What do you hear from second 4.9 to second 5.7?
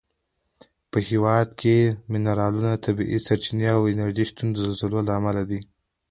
له امله دی.